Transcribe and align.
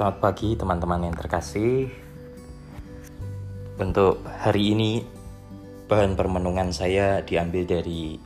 Selamat 0.00 0.32
pagi 0.32 0.56
teman-teman 0.56 1.12
yang 1.12 1.12
terkasih. 1.12 1.92
Untuk 3.76 4.24
hari 4.24 4.72
ini 4.72 5.04
bahan 5.92 6.16
permenungan 6.16 6.72
saya 6.72 7.20
diambil 7.20 7.68
dari 7.68 8.16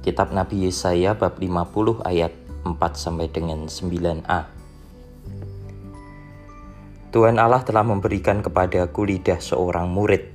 kitab 0.00 0.32
Nabi 0.32 0.64
Yesaya 0.64 1.12
bab 1.12 1.36
50 1.36 2.00
ayat 2.00 2.32
4 2.64 2.80
sampai 2.96 3.28
dengan 3.28 3.68
9a. 3.68 4.40
Tuhan 7.12 7.36
Allah 7.44 7.60
telah 7.60 7.84
memberikan 7.84 8.40
kepadaku 8.40 9.04
lidah 9.04 9.36
seorang 9.36 9.92
murid 9.92 10.32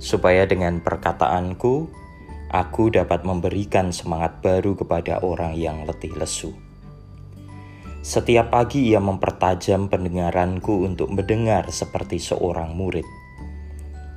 supaya 0.00 0.48
dengan 0.48 0.80
perkataanku 0.80 1.92
aku 2.56 2.88
dapat 2.88 3.20
memberikan 3.20 3.92
semangat 3.92 4.40
baru 4.40 4.72
kepada 4.80 5.20
orang 5.20 5.52
yang 5.60 5.84
letih 5.84 6.16
lesu. 6.16 6.56
Setiap 7.98 8.54
pagi 8.54 8.94
ia 8.94 9.02
mempertajam 9.02 9.90
pendengaranku 9.90 10.86
untuk 10.86 11.10
mendengar 11.10 11.66
seperti 11.74 12.22
seorang 12.22 12.78
murid. 12.78 13.02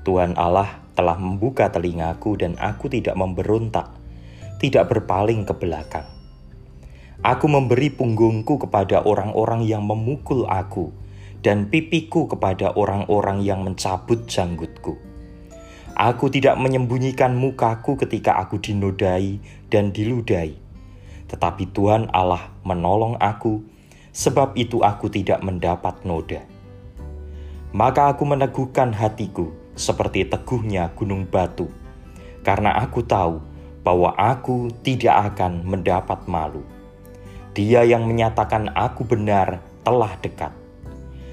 Tuhan 0.06 0.38
Allah 0.38 0.86
telah 0.94 1.18
membuka 1.18 1.66
telingaku 1.74 2.38
dan 2.38 2.54
aku 2.62 2.94
tidak 2.94 3.18
memberontak, 3.18 3.90
tidak 4.62 4.86
berpaling 4.86 5.50
ke 5.50 5.54
belakang. 5.58 6.06
Aku 7.26 7.50
memberi 7.50 7.90
punggungku 7.90 8.62
kepada 8.62 9.02
orang-orang 9.02 9.66
yang 9.66 9.82
memukul 9.82 10.46
aku 10.46 10.94
dan 11.42 11.66
pipiku 11.66 12.30
kepada 12.30 12.78
orang-orang 12.78 13.42
yang 13.42 13.66
mencabut 13.66 14.30
janggutku. 14.30 14.98
Aku 15.98 16.30
tidak 16.30 16.54
menyembunyikan 16.62 17.34
mukaku 17.34 17.98
ketika 17.98 18.38
aku 18.38 18.62
dinodai 18.62 19.42
dan 19.74 19.90
diludahi. 19.90 20.58
Tetapi 21.30 21.64
Tuhan 21.74 22.10
Allah 22.14 22.54
menolong 22.62 23.18
aku 23.22 23.71
sebab 24.12 24.56
itu 24.60 24.84
aku 24.84 25.08
tidak 25.08 25.40
mendapat 25.44 26.04
noda. 26.04 26.44
Maka 27.72 28.12
aku 28.12 28.28
meneguhkan 28.28 28.92
hatiku 28.92 29.56
seperti 29.76 30.28
teguhnya 30.28 30.92
gunung 30.92 31.24
batu, 31.24 31.72
karena 32.44 32.76
aku 32.84 33.00
tahu 33.04 33.40
bahwa 33.82 34.14
aku 34.20 34.70
tidak 34.84 35.34
akan 35.34 35.64
mendapat 35.64 36.28
malu. 36.28 36.62
Dia 37.52 37.84
yang 37.84 38.08
menyatakan 38.08 38.72
aku 38.72 39.04
benar 39.08 39.60
telah 39.84 40.14
dekat. 40.20 40.54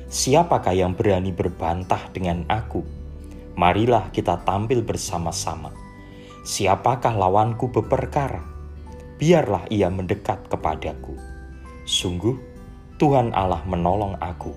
Siapakah 0.09 0.73
yang 0.73 0.97
berani 0.97 1.37
berbantah 1.37 2.09
dengan 2.17 2.49
aku? 2.49 2.81
Marilah 3.59 4.09
kita 4.15 4.41
tampil 4.47 4.81
bersama-sama. 4.81 5.75
Siapakah 6.49 7.12
lawanku 7.12 7.69
berperkara? 7.69 8.41
Biarlah 9.21 9.69
ia 9.69 9.93
mendekat 9.93 10.49
kepadaku. 10.49 11.12
Sungguh, 11.84 12.41
Tuhan 12.99 13.31
Allah 13.31 13.63
menolong 13.63 14.19
aku. 14.19 14.51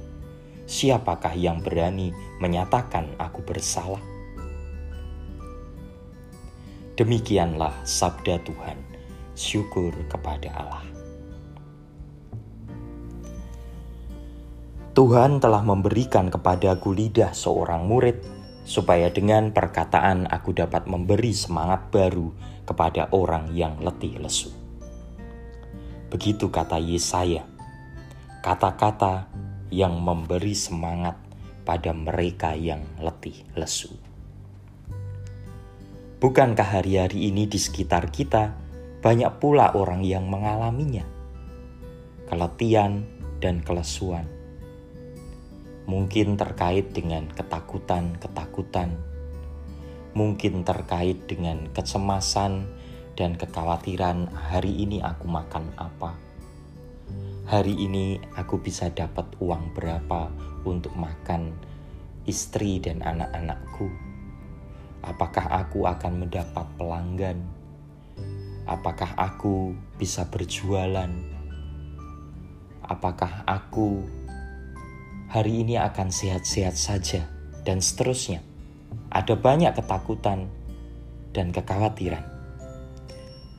Siapakah 0.66 1.38
yang 1.38 1.62
berani 1.62 2.10
menyatakan 2.42 3.14
aku 3.22 3.46
bersalah? 3.46 4.02
Demikianlah 6.98 7.70
sabda 7.86 8.42
Tuhan. 8.42 8.82
Syukur 9.38 9.94
kepada 10.10 10.50
Allah. 10.58 10.86
Tuhan 14.98 15.38
telah 15.38 15.62
memberikan 15.62 16.34
kepadaku 16.34 16.98
lidah 16.98 17.38
seorang 17.38 17.86
murid, 17.86 18.26
supaya 18.66 19.14
dengan 19.14 19.54
perkataan 19.54 20.26
aku 20.26 20.58
dapat 20.58 20.90
memberi 20.90 21.30
semangat 21.38 21.94
baru 21.94 22.34
kepada 22.66 23.06
orang 23.14 23.54
yang 23.54 23.78
letih 23.86 24.18
lesu. 24.18 24.50
Begitu 26.10 26.50
kata 26.52 26.82
Yesaya 26.82 27.51
kata-kata 28.42 29.30
yang 29.70 30.02
memberi 30.02 30.58
semangat 30.58 31.14
pada 31.62 31.94
mereka 31.94 32.58
yang 32.58 32.82
letih 32.98 33.46
lesu. 33.54 33.94
Bukankah 36.18 36.82
hari-hari 36.82 37.30
ini 37.30 37.46
di 37.46 37.62
sekitar 37.62 38.10
kita 38.10 38.58
banyak 38.98 39.30
pula 39.38 39.78
orang 39.78 40.02
yang 40.02 40.26
mengalaminya? 40.26 41.06
Keletihan 42.26 43.06
dan 43.38 43.62
kelesuan. 43.62 44.26
Mungkin 45.86 46.34
terkait 46.34 46.98
dengan 46.98 47.30
ketakutan-ketakutan. 47.30 48.98
Mungkin 50.18 50.66
terkait 50.66 51.30
dengan 51.30 51.70
kecemasan 51.78 52.66
dan 53.14 53.38
kekhawatiran 53.38 54.34
hari 54.34 54.82
ini 54.82 54.98
aku 54.98 55.30
makan 55.30 55.70
apa 55.78 56.31
hari 57.52 57.76
ini 57.76 58.16
aku 58.40 58.64
bisa 58.64 58.88
dapat 58.96 59.28
uang 59.44 59.76
berapa 59.76 60.32
untuk 60.64 60.96
makan 60.96 61.52
istri 62.24 62.80
dan 62.80 63.04
anak-anakku? 63.04 63.92
Apakah 65.04 65.60
aku 65.60 65.84
akan 65.84 66.24
mendapat 66.24 66.64
pelanggan? 66.80 67.44
Apakah 68.64 69.20
aku 69.20 69.76
bisa 70.00 70.32
berjualan? 70.32 71.12
Apakah 72.88 73.44
aku 73.44 74.00
hari 75.28 75.68
ini 75.68 75.76
akan 75.76 76.08
sehat-sehat 76.08 76.80
saja? 76.80 77.28
Dan 77.68 77.84
seterusnya. 77.84 78.40
Ada 79.12 79.36
banyak 79.36 79.76
ketakutan 79.76 80.48
dan 81.36 81.52
kekhawatiran 81.52 82.41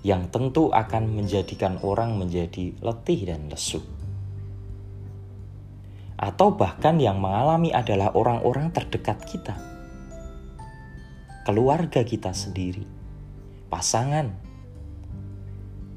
yang 0.03 0.27
tentu 0.35 0.75
akan 0.75 1.15
menjadikan 1.15 1.79
orang 1.87 2.19
menjadi 2.19 2.75
letih 2.83 3.31
dan 3.31 3.47
lesu. 3.47 3.79
Atau 6.19 6.55
bahkan 6.55 6.99
yang 7.03 7.19
mengalami 7.19 7.75
adalah 7.75 8.15
orang-orang 8.15 8.71
terdekat 8.71 9.19
kita, 9.27 9.59
keluarga 11.43 12.07
kita 12.07 12.31
sendiri, 12.31 12.87
pasangan, 13.67 14.31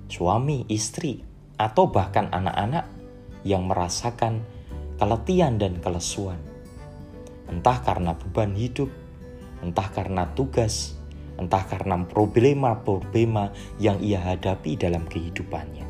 suami, 0.09 0.65
istri, 0.69 1.21
atau 1.61 1.89
bahkan 1.89 2.29
anak-anak 2.33 2.89
yang 3.45 3.69
merasakan 3.69 4.41
keletihan 4.97 5.61
dan 5.61 5.77
kelesuan, 5.77 6.41
entah 7.45 7.77
karena 7.85 8.17
beban 8.17 8.57
hidup, 8.57 8.89
entah 9.61 9.89
karena 9.93 10.25
tugas, 10.33 10.94
entah 11.35 11.63
karena 11.67 11.99
problema-problema 12.07 13.51
yang 13.81 13.99
ia 13.99 14.19
hadapi 14.19 14.79
dalam 14.79 15.03
kehidupannya. 15.07 15.87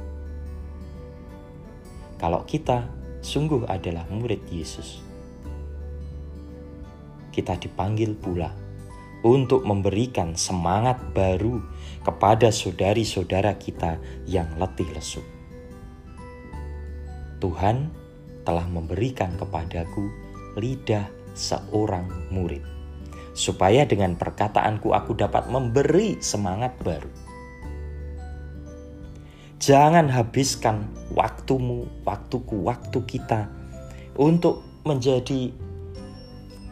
Kalau 2.17 2.41
kita 2.47 2.89
sungguh 3.21 3.67
adalah 3.69 4.07
murid 4.09 4.41
Yesus, 4.49 5.03
kita 7.29 7.59
dipanggil 7.59 8.15
pula 8.15 8.49
untuk 9.25 9.65
memberikan 9.65 10.37
semangat 10.37 11.01
baru 11.11 11.59
kepada 12.05 12.53
saudari-saudara 12.53 13.57
kita 13.57 13.97
yang 14.29 14.47
letih 14.61 14.87
lesu. 14.93 15.21
Tuhan 17.41 17.91
telah 18.45 18.65
memberikan 18.69 19.33
kepadaku 19.35 20.07
lidah 20.55 21.09
seorang 21.35 22.07
murid 22.31 22.63
supaya 23.35 23.83
dengan 23.83 24.15
perkataanku 24.15 24.95
aku 24.95 25.11
dapat 25.19 25.51
memberi 25.51 26.17
semangat 26.23 26.71
baru. 26.79 27.11
Jangan 29.59 30.07
habiskan 30.07 30.87
waktumu, 31.11 31.83
waktuku, 32.07 32.63
waktu 32.63 32.99
kita 33.03 33.51
untuk 34.15 34.63
menjadi 34.87 35.51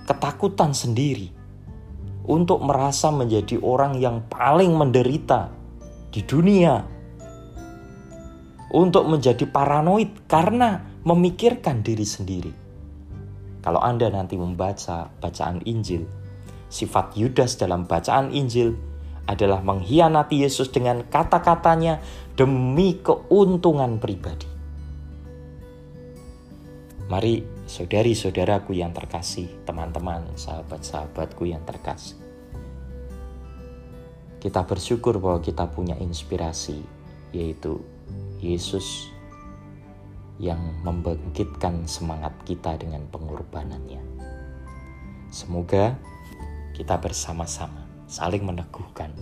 ketakutan 0.07 0.71
sendiri, 0.71 1.31
untuk 2.23 2.63
merasa 2.63 3.11
menjadi 3.11 3.59
orang 3.59 3.99
yang 3.99 4.23
paling 4.31 4.71
menderita 4.71 5.51
di 6.15 6.23
dunia, 6.23 6.85
untuk 8.71 9.09
menjadi 9.11 9.43
paranoid 9.47 10.27
karena 10.31 10.79
memikirkan 11.03 11.83
diri 11.83 12.07
sendiri. 12.07 12.53
Kalau 13.63 13.79
Anda 13.79 14.11
nanti 14.11 14.35
membaca 14.35 15.07
bacaan 15.23 15.63
Injil, 15.63 16.03
Sifat 16.73 17.13
Yudas 17.13 17.53
dalam 17.61 17.85
bacaan 17.85 18.33
Injil 18.33 18.73
adalah 19.29 19.61
mengkhianati 19.61 20.41
Yesus 20.41 20.73
dengan 20.73 21.05
kata-katanya 21.05 22.01
demi 22.33 22.97
keuntungan 22.97 24.01
pribadi. 24.01 24.49
Mari 27.13 27.45
saudari-saudaraku 27.69 28.73
yang 28.73 28.89
terkasih, 28.89 29.45
teman-teman, 29.69 30.33
sahabat-sahabatku 30.33 31.45
yang 31.45 31.61
terkasih. 31.61 32.17
Kita 34.41 34.65
bersyukur 34.65 35.21
bahwa 35.21 35.45
kita 35.45 35.69
punya 35.69 35.93
inspirasi, 36.01 36.81
yaitu 37.37 37.85
Yesus 38.41 39.13
yang 40.41 40.59
membangkitkan 40.81 41.85
semangat 41.85 42.33
kita 42.49 42.81
dengan 42.81 43.05
pengorbanannya. 43.13 44.01
Semoga 45.29 45.95
kita 46.73 46.97
bersama-sama 46.97 47.85
saling 48.09 48.43
meneguhkan, 48.43 49.13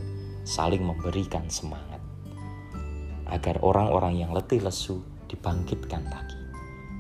saling 0.48 0.82
memberikan 0.82 1.46
semangat 1.52 2.00
agar 3.28 3.60
orang-orang 3.64 4.24
yang 4.24 4.32
letih 4.32 4.64
lesu 4.64 5.04
dibangkitkan 5.28 6.04
lagi 6.08 6.42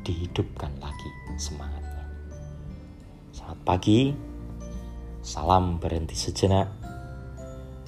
dihidupkan 0.01 0.71
lagi 0.81 1.09
semangatnya. 1.37 2.05
Selamat 3.31 3.59
pagi, 3.63 4.11
salam 5.21 5.77
berhenti 5.77 6.17
sejenak. 6.17 6.67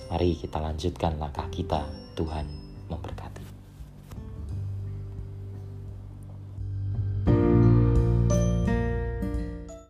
Mari 0.07 0.38
kita 0.38 0.62
lanjutkan 0.62 1.18
langkah 1.18 1.50
kita. 1.50 1.83
Tuhan 2.13 2.45
memberkati. 2.94 3.43